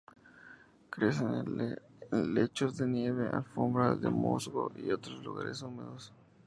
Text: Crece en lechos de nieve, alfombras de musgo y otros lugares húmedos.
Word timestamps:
Crece 0.89 1.23
en 1.27 1.77
lechos 2.33 2.75
de 2.75 2.87
nieve, 2.87 3.29
alfombras 3.31 4.01
de 4.01 4.09
musgo 4.09 4.71
y 4.75 4.89
otros 4.91 5.23
lugares 5.23 5.61
húmedos. 5.61 6.11